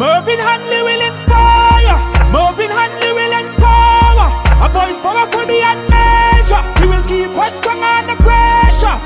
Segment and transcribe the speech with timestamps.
[0.00, 1.98] Mervin will inspire.
[2.32, 4.28] Mervin will empower.
[4.64, 6.62] A voice powerful beyond measure.
[6.80, 8.96] He will keep us strong under pressure.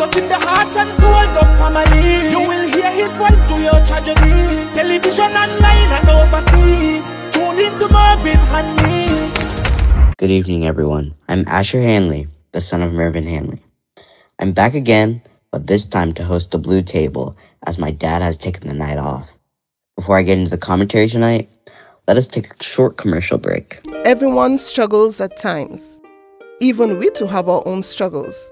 [0.00, 2.30] Touching the hearts and souls of family.
[2.32, 4.32] You will hear his voice your tragedy.
[4.72, 7.04] Television online and overseas.
[7.30, 9.30] Tune into Mervin Hanley.
[10.16, 11.14] Good evening, everyone.
[11.28, 13.62] I'm Asher Hanley, the son of Mervin Hanley.
[14.38, 15.20] I'm back again,
[15.50, 17.36] but this time to host the Blue Table,
[17.66, 19.37] as my dad has taken the night off.
[19.98, 21.48] Before I get into the commentary tonight,
[22.06, 23.80] let us take a short commercial break.
[24.04, 25.98] Everyone struggles at times.
[26.60, 28.48] Even we too have our own struggles.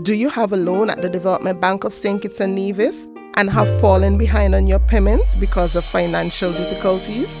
[0.00, 2.22] Do you have a loan at the Development Bank of St.
[2.22, 7.38] Kitts and Nevis and have fallen behind on your payments because of financial difficulties?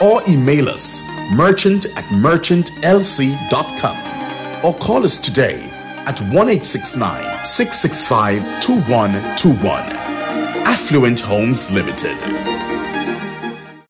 [0.00, 5.60] or email us merchant at merchantlc.com or call us today
[6.06, 9.68] at 1869 665 2121.
[10.66, 12.16] Affluent Homes Limited.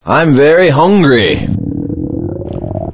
[0.05, 1.47] I'm very hungry.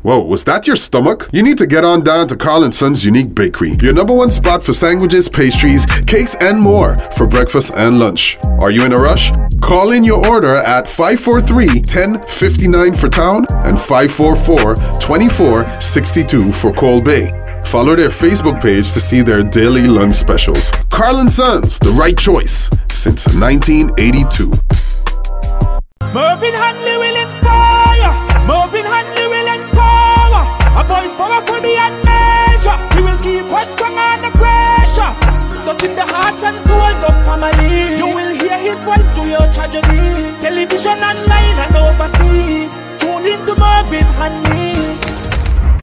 [0.02, 1.30] Whoa, was that your stomach?
[1.32, 4.30] You need to get on down to Carl & Son's Unique Bakery, your number one
[4.30, 8.36] spot for sandwiches, pastries, cakes, and more for breakfast and lunch.
[8.60, 9.30] Are you in a rush?
[9.64, 17.32] Call in your order at 543-1059 for town and 544-2462 for Cold Bay.
[17.64, 20.70] Follow their Facebook page to see their daily lunch specials.
[20.90, 24.52] Carl & Sons, the right choice since 1982.
[26.12, 28.12] Mervin Hanley will inspire.
[28.44, 30.44] Mervin Hanley will empower.
[30.76, 32.76] A voice powerful beyond measure.
[32.94, 35.16] He will keep us strong under pressure.
[35.64, 37.96] Touching the hearts and souls of family.
[37.96, 39.10] You will hear his voice
[39.82, 42.70] Television online and overseas.
[43.00, 45.00] Tune into Mervin Hanley.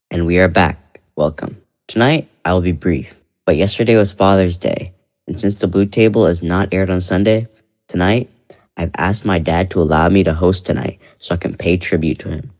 [0.09, 1.01] And we are back.
[1.17, 1.61] Welcome.
[1.89, 3.15] Tonight, I will be brief,
[3.45, 4.93] but yesterday was Father's Day,
[5.27, 7.47] and since the Blue Table is not aired on Sunday,
[7.89, 8.29] tonight,
[8.77, 12.19] I've asked my dad to allow me to host tonight so I can pay tribute
[12.19, 12.51] to him.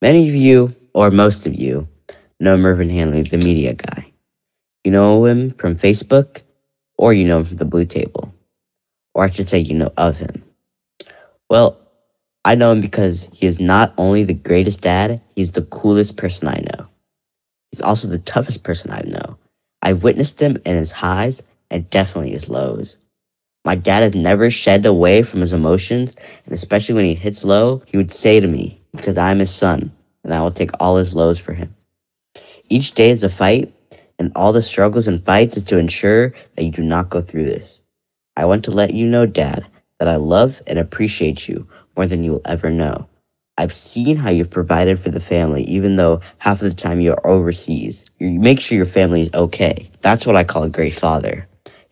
[0.00, 1.88] Many of you, or most of you,
[2.38, 4.12] know Mervin Hanley, the media guy.
[4.84, 6.42] You know him from Facebook,
[6.96, 8.32] or you know him from the Blue Table.
[9.14, 10.42] Or I should say, you know of him.
[11.50, 11.78] Well,
[12.44, 16.48] I know him because he is not only the greatest dad, he's the coolest person
[16.48, 16.88] I know.
[17.70, 19.38] He's also the toughest person I know.
[19.82, 22.98] I've witnessed him in his highs and definitely his lows.
[23.64, 27.82] My dad has never shed away from his emotions, and especially when he hits low,
[27.86, 29.92] he would say to me, because I'm his son,
[30.24, 31.74] and I will take all his lows for him.
[32.68, 33.72] Each day is a fight,
[34.18, 37.44] and all the struggles and fights is to ensure that you do not go through
[37.44, 37.78] this.
[38.36, 39.66] I want to let you know, Dad,
[39.98, 43.08] that I love and appreciate you more than you will ever know.
[43.58, 47.26] I've seen how you've provided for the family, even though half of the time you're
[47.26, 48.10] overseas.
[48.18, 49.90] You make sure your family is okay.
[50.00, 51.46] That's what I call a great father.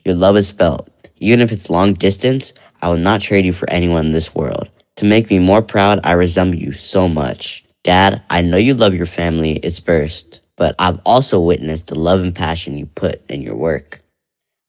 [0.05, 0.89] Your love is felt.
[1.19, 4.69] Even if it's long distance, I will not trade you for anyone in this world.
[4.97, 7.65] To make me more proud, I resemble you so much.
[7.85, 12.21] Dad, I know you love your family, it's first, but I've also witnessed the love
[12.21, 14.03] and passion you put in your work.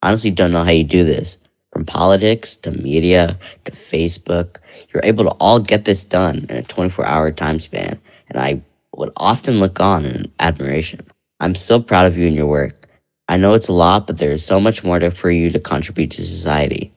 [0.04, 1.38] Honestly don't know how you do this.
[1.72, 4.58] From politics to media to Facebook,
[4.94, 8.62] you're able to all get this done in a 24 hour time span, and I
[8.96, 11.00] would often look on in admiration.
[11.40, 12.90] I'm so proud of you and your work.
[13.30, 15.60] I know it's a lot, but there is so much more to, for you to
[15.60, 16.92] contribute to society.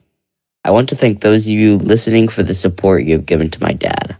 [0.65, 3.63] I want to thank those of you listening for the support you have given to
[3.63, 4.17] my dad.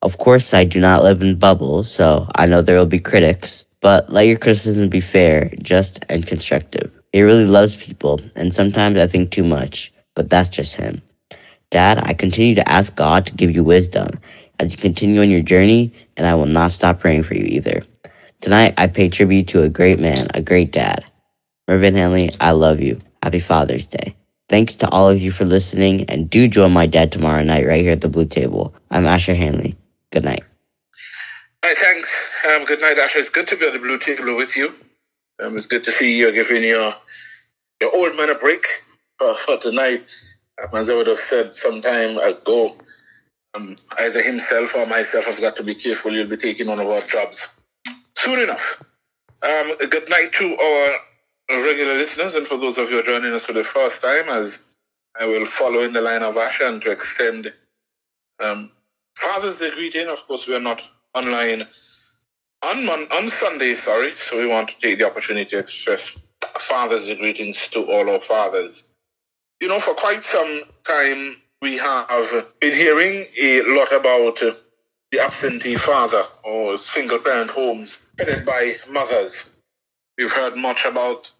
[0.00, 3.66] Of course, I do not live in bubbles, so I know there will be critics,
[3.80, 6.97] but let your criticism be fair, just, and constructive.
[7.12, 11.00] He really loves people, and sometimes I think too much, but that's just him.
[11.70, 14.08] Dad, I continue to ask God to give you wisdom
[14.60, 17.82] as you continue on your journey, and I will not stop praying for you either.
[18.40, 21.04] Tonight, I pay tribute to a great man, a great dad.
[21.66, 22.98] Mervin Hanley, I love you.
[23.22, 24.14] Happy Father's Day.
[24.48, 27.82] Thanks to all of you for listening, and do join my dad tomorrow night right
[27.82, 28.74] here at the Blue Table.
[28.90, 29.76] I'm Asher Hanley.
[30.10, 30.42] Good night.
[31.64, 32.28] Hi, thanks.
[32.48, 33.18] Um, good night, Asher.
[33.18, 34.72] It's good to be at the Blue Table with you.
[35.40, 36.94] Um, it's good to see you giving your
[37.80, 38.66] your old man a break
[39.18, 40.12] for, for tonight.
[40.60, 42.76] Um, as I would have said some time ago,
[43.54, 46.12] um, either himself or myself has got to be careful.
[46.12, 47.48] You'll be taking one of our jobs
[48.16, 48.82] soon enough.
[49.42, 53.52] Um, good night to our regular listeners, and for those of you joining us for
[53.52, 54.64] the first time, as
[55.18, 57.52] I will follow in the line of Asher and to extend
[58.40, 58.70] um,
[59.18, 60.08] Father's Day greeting.
[60.08, 60.82] Of course, we are not
[61.14, 61.66] online
[62.62, 64.12] on Mon- on Sunday, sorry.
[64.16, 66.18] So we want to take the opportunity to express
[66.60, 68.84] Father's greetings to all our fathers.
[69.60, 72.08] You know, for quite some time, we have
[72.60, 74.40] been hearing a lot about
[75.10, 79.50] the absentee father or single parent homes headed by mothers.
[80.16, 81.30] We've heard much about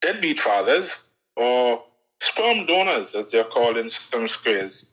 [0.00, 1.84] deadbeat fathers or
[2.20, 4.92] sperm donors, as they're called in some squares.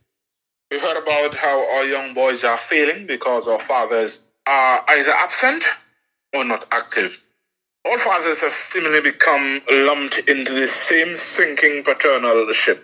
[0.69, 5.63] We've heard about how our young boys are failing because our fathers are either absent
[6.35, 7.17] or not active.
[7.85, 12.83] All fathers have seemingly become lumped into the same sinking paternal ship,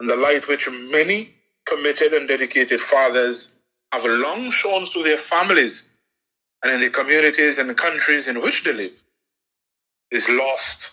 [0.00, 1.34] and the light which many
[1.66, 3.52] committed and dedicated fathers
[3.92, 5.88] have long shone through their families
[6.62, 9.02] and in the communities and countries in which they live
[10.10, 10.92] is lost,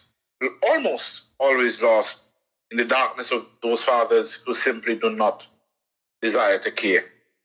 [0.70, 2.24] almost always lost,
[2.72, 5.48] in the darkness of those fathers who simply do not
[6.22, 7.04] desire to care.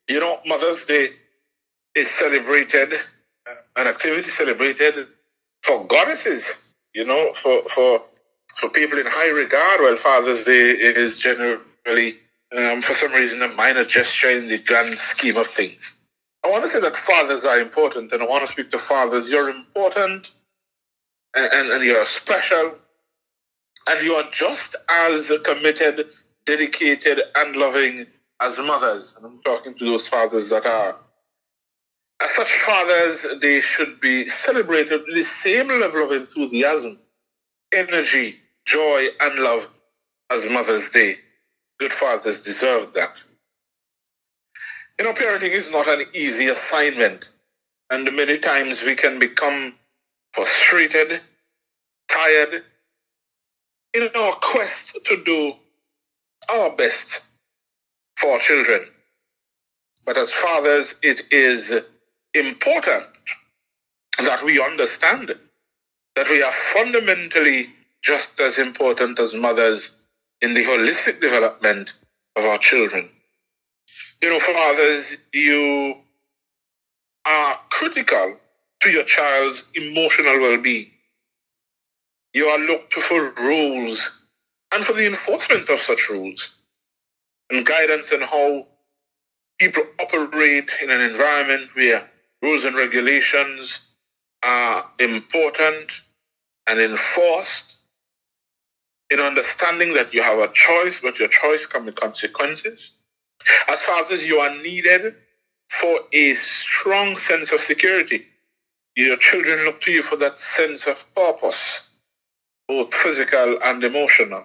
[0.08, 1.10] You know, Mother's Day
[1.94, 2.94] is celebrated,
[3.76, 5.06] an activity celebrated
[5.62, 6.62] for goddesses,
[6.94, 8.02] you know, for, for,
[8.56, 12.12] for people in high regard, while Father's Day is generally,
[12.56, 16.04] um, for some reason, a minor gesture in the grand scheme of things.
[16.44, 19.30] I want to say that fathers are important, and I want to speak to fathers.
[19.30, 20.32] You're important,
[21.36, 22.78] and, and, and you're special,
[23.88, 26.06] and you are just as committed,
[26.46, 28.06] dedicated, and loving
[28.40, 29.16] as mothers.
[29.16, 30.96] And I'm talking to those fathers that are.
[32.22, 36.98] As such fathers, they should be celebrated with the same level of enthusiasm,
[37.72, 39.66] energy, joy, and love
[40.30, 41.16] as Mother's Day.
[41.78, 43.14] Good fathers deserve that.
[44.98, 47.24] You know, parenting is not an easy assignment,
[47.90, 49.74] and many times we can become
[50.34, 51.20] frustrated,
[52.08, 52.62] tired,
[53.94, 55.52] in our quest to do
[56.52, 57.22] our best
[58.16, 58.86] for our children.
[60.04, 61.80] But as fathers, it is
[62.34, 63.06] important
[64.18, 65.34] that we understand
[66.16, 67.68] that we are fundamentally
[68.02, 70.00] just as important as mothers
[70.42, 71.92] in the holistic development
[72.36, 73.08] of our children.
[74.22, 75.96] You know, fathers, you
[77.26, 78.36] are critical
[78.80, 80.90] to your child's emotional well being.
[82.34, 84.24] You are looked for rules
[84.72, 86.60] and for the enforcement of such rules
[87.50, 88.66] and guidance on how
[89.58, 92.09] people operate in an environment where
[92.42, 93.94] rules and regulations
[94.42, 95.92] are important
[96.66, 97.76] and enforced
[99.10, 102.98] in understanding that you have a choice, but your choice comes with consequences.
[103.68, 105.16] As fathers, you are needed
[105.68, 108.26] for a strong sense of security.
[108.96, 111.96] Your children look to you for that sense of purpose,
[112.68, 114.44] both physical and emotional.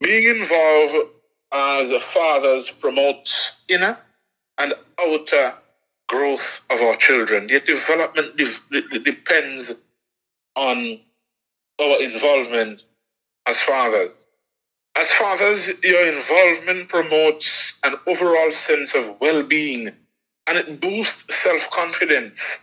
[0.00, 1.10] Being involved
[1.52, 3.96] as fathers promotes inner
[4.58, 5.54] and outer
[6.08, 7.46] growth of our children.
[7.46, 9.74] Their development de- depends
[10.56, 11.00] on
[11.80, 12.84] our involvement
[13.46, 14.26] as fathers.
[14.96, 19.90] As fathers, your involvement promotes an overall sense of well being
[20.46, 22.62] and it boosts self confidence.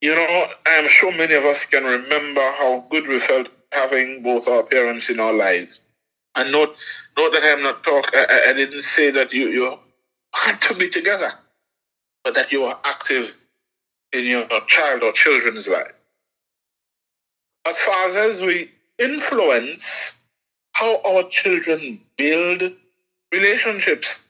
[0.00, 4.48] You know, I'm sure many of us can remember how good we felt having both
[4.48, 5.82] our parents in our lives.
[6.36, 6.74] And note,
[7.18, 8.10] note that I'm not talk.
[8.14, 9.74] I, I didn't say that you, you
[10.34, 11.30] had to be together,
[12.24, 13.34] but that you were active
[14.12, 15.92] in your child or children's life.
[17.66, 20.16] As fathers, we influence
[20.72, 22.62] how our children build
[23.32, 24.26] relationships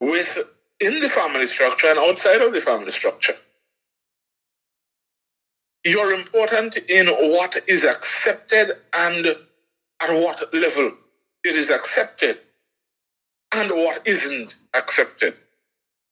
[0.00, 3.34] within the family structure and outside of the family structure.
[5.84, 10.92] You're important in what is accepted and at what level
[11.44, 12.38] it is accepted
[13.54, 15.34] and what isn't accepted.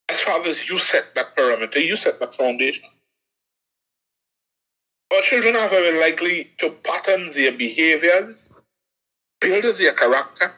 [0.09, 2.89] As fathers, you set that parameter, you set that foundation.
[5.15, 8.55] Our children are very likely to pattern their behaviors,
[9.41, 10.53] build their character,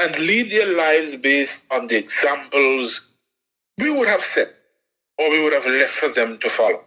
[0.00, 3.14] and lead their lives based on the examples
[3.78, 4.48] we would have set
[5.18, 6.82] or we would have left for them to follow.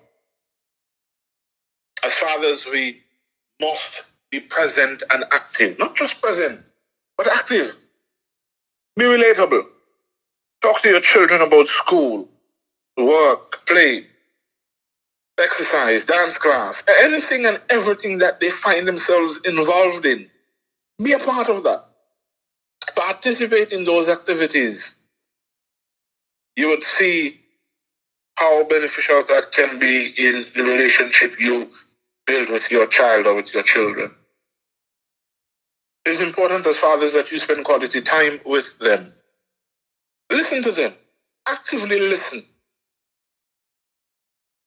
[2.04, 3.02] As fathers, we
[3.62, 6.60] must be present and active, not just present,
[7.18, 7.76] but active.
[8.96, 9.64] Be relatable.
[10.62, 12.30] Talk to your children about school,
[12.98, 14.06] work, play,
[15.40, 20.30] exercise, dance class, anything and everything that they find themselves involved in.
[21.04, 21.84] Be a part of that.
[22.96, 24.98] Participate in those activities.
[26.56, 27.40] You would see
[28.38, 31.70] how beneficial that can be in the relationship you
[32.28, 34.12] build with your child or with your children.
[36.05, 39.13] It's important as fathers that you spend quality time with them.
[40.31, 40.93] Listen to them.
[41.48, 42.41] Actively listen.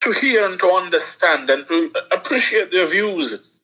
[0.03, 3.61] To hear and to understand and to appreciate their views.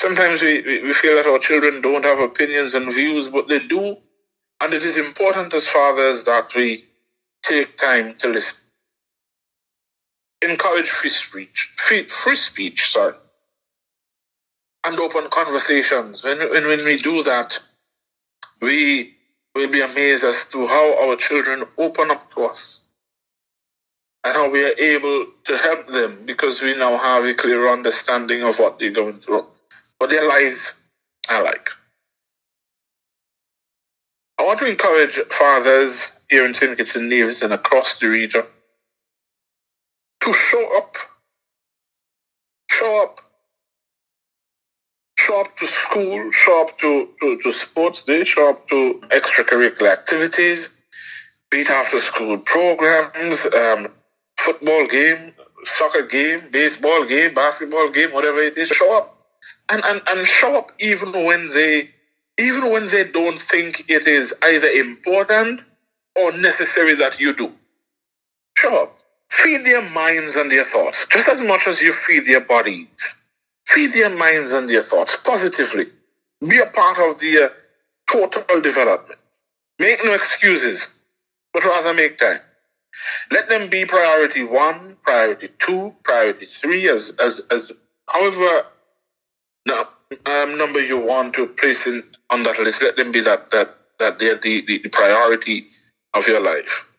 [0.00, 3.96] Sometimes we, we feel that our children don't have opinions and views, but they do.
[4.62, 6.84] And it is important as fathers that we
[7.42, 8.60] take time to listen
[10.42, 13.14] encourage free speech, free, free speech, sorry,
[14.84, 16.24] and open conversations.
[16.24, 17.58] When, when, when we do that,
[18.62, 19.14] we
[19.54, 22.84] will be amazed as to how our children open up to us
[24.24, 28.42] and how we are able to help them because we now have a clear understanding
[28.42, 29.46] of what they're going through,
[29.98, 30.74] what their lives
[31.30, 31.68] are like.
[34.38, 36.76] I want to encourage fathers here in St.
[36.76, 38.42] Kitts and Nevis and across the region
[40.20, 40.96] to show up.
[42.70, 43.18] Show up.
[45.30, 49.92] Show up to school, show up to, to, to sports day, show up to extracurricular
[49.92, 50.70] activities,
[51.52, 53.86] beat after school programs, um,
[54.36, 55.32] football game,
[55.62, 59.24] soccer game, baseball game, basketball game, whatever it is, show up.
[59.70, 61.90] And, and, and show up even when they
[62.36, 65.60] even when they don't think it is either important
[66.20, 67.52] or necessary that you do.
[68.56, 68.98] Show up.
[69.30, 73.14] Feed their minds and their thoughts just as much as you feed their bodies.
[73.70, 75.86] Feed their minds and their thoughts positively.
[76.46, 77.52] Be a part of their
[78.10, 79.20] total development.
[79.78, 80.98] Make no excuses,
[81.52, 82.40] but rather make time.
[83.30, 87.72] Let them be priority one, priority two, priority three, as as as
[88.08, 88.66] however
[90.26, 92.82] um, number you want to place in on that list.
[92.82, 95.66] Let them be that that that they're the, the, the priority
[96.14, 96.90] of your life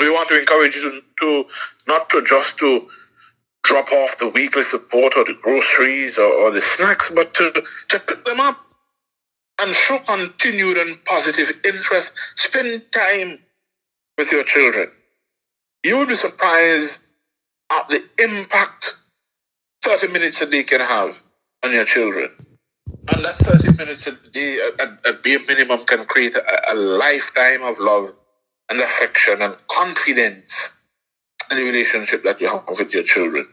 [0.00, 1.46] we want to encourage you to
[1.86, 2.88] not to just to
[3.66, 7.50] drop off the weekly support or the groceries or, or the snacks, but to,
[7.88, 8.56] to pick them up
[9.60, 12.12] and show continued and positive interest.
[12.36, 13.38] Spend time
[14.16, 14.90] with your children.
[15.82, 17.00] You would be surprised
[17.70, 18.96] at the impact
[19.82, 21.16] 30 minutes a day can have
[21.64, 22.30] on your children.
[23.12, 27.78] And that 30 minutes a day, at bare minimum, can create a, a lifetime of
[27.78, 28.12] love
[28.68, 30.80] and affection and confidence
[31.50, 33.46] in the relationship that you have with your children.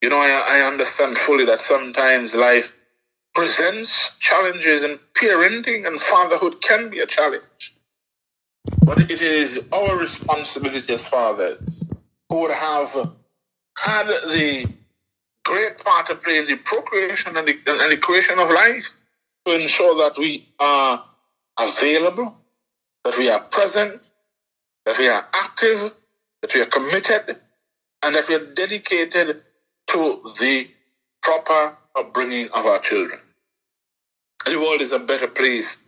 [0.00, 2.72] You know, I, I understand fully that sometimes life
[3.34, 7.74] presents challenges and parenting and fatherhood can be a challenge.
[8.84, 11.84] But it is our responsibility as fathers
[12.28, 12.88] who would have
[13.76, 14.68] had the
[15.44, 18.88] great part to play in the procreation and the, and the creation of life
[19.46, 21.04] to ensure that we are
[21.58, 22.36] available,
[23.04, 24.00] that we are present,
[24.84, 25.80] that we are active,
[26.42, 27.36] that we are committed,
[28.02, 29.40] and that we are dedicated
[29.88, 30.68] to the
[31.22, 33.18] proper upbringing of our children.
[34.44, 35.78] The world is a better place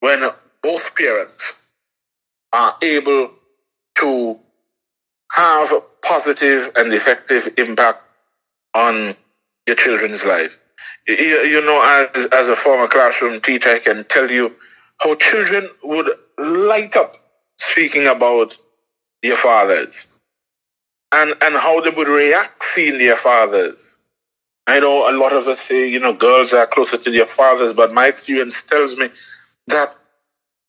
[0.00, 0.28] when
[0.62, 1.68] both parents
[2.52, 3.32] are able
[3.96, 4.38] to
[5.32, 8.02] have a positive and effective impact
[8.74, 9.14] on
[9.66, 10.58] your children's life.
[11.06, 14.54] You, you know, as, as a former classroom teacher, I can tell you
[14.98, 17.16] how children would light up
[17.58, 18.56] speaking about
[19.22, 20.08] their fathers
[21.12, 23.98] and, and how they would react seeing their fathers.
[24.66, 27.72] I know a lot of us say, you know, girls are closer to their fathers,
[27.72, 29.10] but my experience tells me
[29.66, 29.94] that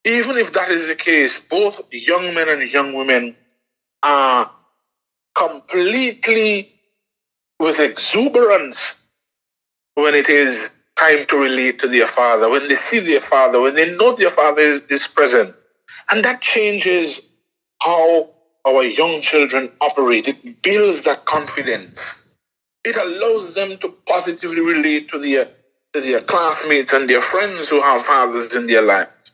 [0.06, 3.36] even if that is the case, both young men and young women
[4.02, 4.50] are
[5.36, 6.74] completely
[7.60, 9.00] with exuberance
[9.94, 13.76] when it is time to relate to their father, when they see their father, when
[13.76, 15.54] they know their father is, is present.
[16.10, 17.32] And that changes
[17.82, 18.30] how
[18.66, 20.28] our young children operate.
[20.28, 22.30] It builds that confidence.
[22.84, 25.46] It allows them to positively relate to their,
[25.94, 29.34] to their classmates and their friends who have fathers in their lives.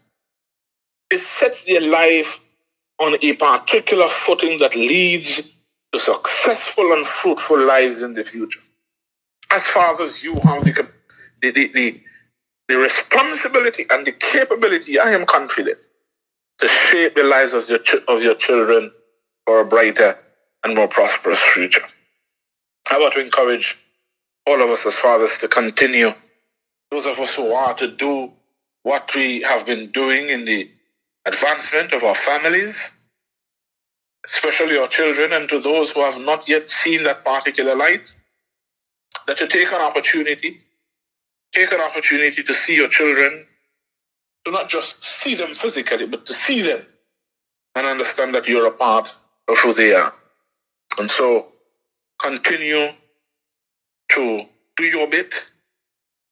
[1.10, 2.44] It sets their life
[3.00, 5.42] on a particular footing that leads
[5.94, 8.60] to successful and fruitful lives in the future.
[9.52, 10.88] As fathers, you have the,
[11.42, 12.02] the, the,
[12.68, 15.78] the responsibility and the capability, I am confident,
[16.60, 17.80] to shape the lives of your,
[18.10, 18.92] of your children
[19.48, 20.18] for a brighter
[20.64, 21.82] and more prosperous future.
[22.92, 23.78] I want to encourage
[24.46, 26.12] all of us as fathers to continue,
[26.92, 28.34] those of us who are to do
[28.84, 30.70] what we have been doing in the
[31.26, 32.92] advancement of our families,
[34.26, 38.12] especially our children, and to those who have not yet seen that particular light,
[39.28, 40.60] that to take an opportunity,
[41.54, 43.48] take an opportunity to see your children,
[44.44, 46.86] to not just see them physically, but to see them
[47.76, 49.14] and understand that you're a part
[49.48, 50.14] of who they are.
[51.00, 51.48] And so
[52.20, 52.90] continue
[54.10, 54.42] to
[54.76, 55.34] do your bit.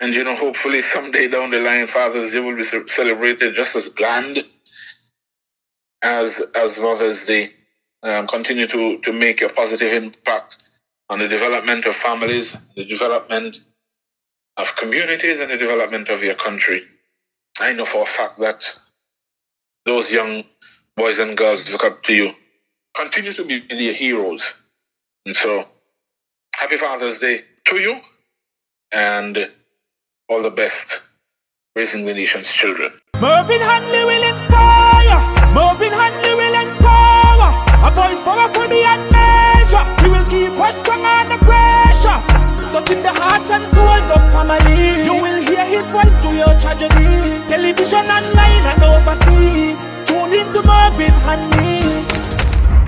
[0.01, 3.89] And, you know, hopefully someday down the line, Father's Day will be celebrated just as
[3.89, 4.37] grand
[6.01, 7.47] as, as Mother's Day.
[8.03, 10.63] Um, continue to, to make a positive impact
[11.09, 13.57] on the development of families, the development
[14.57, 16.81] of communities, and the development of your country.
[17.59, 18.77] I know for a fact that
[19.85, 20.43] those young
[20.95, 22.33] boys and girls look up to you
[22.95, 24.53] continue to be their heroes.
[25.25, 25.65] And so,
[26.55, 27.99] happy Father's Day to you,
[28.91, 29.51] and
[30.29, 31.01] all the best
[31.75, 32.91] raising the nation's children.
[33.19, 35.19] Mervin Hanley will inspire,
[35.53, 37.51] Mervin Hanley will empower,
[37.87, 39.85] a voice powerful beyond measure.
[40.03, 42.19] We will keep us strong under pressure,
[42.71, 45.05] touching the hearts and souls of family.
[45.05, 49.79] You will hear his voice through your tragedy, television online and overseas.
[50.07, 51.74] Tune in to Mervin Hanley.